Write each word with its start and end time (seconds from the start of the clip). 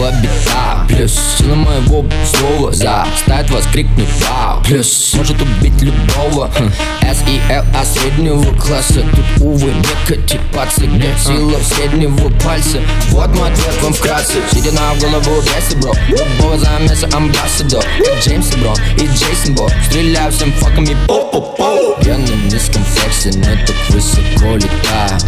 этого 0.00 0.12
бита 0.22 0.86
Плюс 0.88 1.18
сила 1.38 1.54
моего 1.54 2.04
слова 2.24 2.72
заставит 2.72 3.50
вас 3.50 3.66
крикнуть 3.72 4.08
вау. 4.20 4.62
Плюс 4.62 5.14
может 5.14 5.40
убить 5.40 5.80
любого. 5.80 6.50
Хм. 6.58 6.70
С 7.02 7.22
и 7.28 7.40
Л, 7.50 7.64
а 7.74 7.84
среднего 7.84 8.42
класса 8.56 9.04
Тут, 9.14 9.44
увы, 9.44 9.72
некоти 9.72 10.40
пацы 10.54 10.86
Где 10.86 11.14
сила 11.22 11.58
среднего 11.62 12.30
пальца. 12.40 12.80
Вот 13.10 13.28
мой 13.36 13.50
ответ 13.50 13.82
вам 13.82 13.92
вкратце. 13.92 14.38
Сидя 14.52 14.72
на 14.72 14.94
голову 14.96 15.40
веса, 15.40 15.76
бро. 15.76 15.92
Любого 16.08 16.58
замеса 16.58 17.08
амбассадор. 17.12 17.84
Как 17.98 18.24
Джеймс 18.24 18.54
Брон 18.56 18.76
и 18.96 19.06
Джейсон 19.06 19.54
Бо 19.54 19.70
Стреляю 19.86 20.32
всем 20.32 20.52
факами. 20.54 20.96
По-по-по 21.06 21.96
Я 22.02 22.18
на 22.18 22.52
низком 22.52 22.84
флексе, 22.84 23.38
но 23.38 23.44
так 23.66 23.76
высоко 23.90 24.56
летаю 24.56 25.18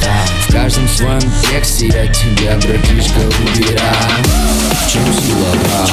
В 0.52 0.55
каждом 0.55 0.87
своем 0.87 1.19
тексте 1.51 1.87
я 1.87 2.06
тебя, 2.09 2.55
братишка, 2.56 3.20
убираю 3.41 4.23
Чем 4.87 5.02
сила, 5.15 5.47
брат? 5.65 5.91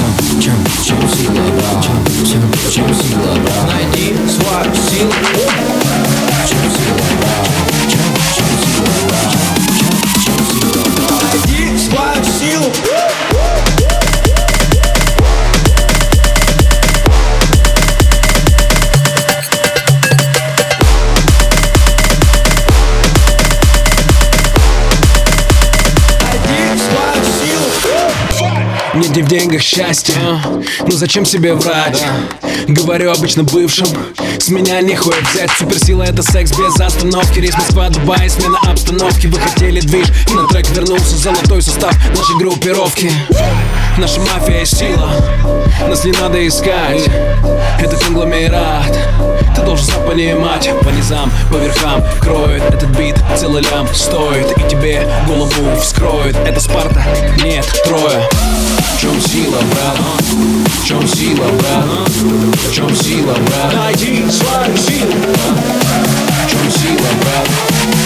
Нет 28.99 29.15
не 29.15 29.21
в 29.21 29.27
деньгах 29.27 29.61
счастье 29.61 30.13
Ну 30.81 30.91
зачем 30.91 31.25
себе 31.25 31.53
врать? 31.53 32.03
Говорю 32.67 33.11
обычно 33.11 33.43
бывшим. 33.43 33.87
С 34.37 34.49
меня 34.49 34.81
нехуй 34.81 35.15
взять. 35.31 35.49
Суперсила 35.51 36.03
это 36.03 36.21
секс 36.21 36.51
без 36.51 36.77
остановки. 36.77 37.39
Рейс 37.39 37.55
Москва, 37.55 37.87
Дубай, 37.89 38.29
смена 38.29 38.59
обстановки. 38.67 39.27
Вы 39.27 39.39
хотели 39.39 39.79
движ 39.79 40.07
И 40.29 40.33
на 40.33 40.47
трек 40.47 40.69
вернулся 40.71 41.15
золотой 41.15 41.61
состав 41.61 41.95
нашей 42.09 42.37
группировки. 42.39 43.09
Наша 43.97 44.19
мафия 44.19 44.63
и 44.63 44.65
сила. 44.65 45.11
Нас 45.87 46.03
не 46.03 46.11
надо 46.11 46.45
искать. 46.45 47.07
Это 47.79 47.95
конгломерат. 47.95 48.97
Ты 49.55 49.61
должен 49.61 49.85
сам 49.85 50.05
понимать. 50.05 50.69
По 50.81 50.89
низам, 50.89 51.31
по 51.49 51.55
верхам 51.55 52.03
Кроет 52.19 52.63
этот 52.63 52.89
бит. 52.97 53.15
Целый 53.37 53.63
лям 53.63 53.87
стоит. 53.93 54.51
И 54.57 54.69
тебе 54.69 55.07
голову 55.25 55.79
вскроет 55.79 56.35
Это 56.45 56.59
Спарта? 56.59 57.01
Нет, 57.41 57.65
трое 57.85 58.27
в 58.99 59.01
чем 59.01 59.21
сила, 59.21 59.59
брат? 59.71 59.97
В 60.81 60.85
чем 60.85 61.07
сила, 61.07 61.45
брат? 61.57 62.09
В 62.09 62.73
чем 62.73 62.93
сила, 62.93 63.33
брат? 63.33 63.73
Найди 63.73 64.29
свою 64.29 64.75
силу 64.75 65.13
В 66.43 66.49
чем 66.49 66.69
сила, 66.69 67.07
брат? 67.21 67.98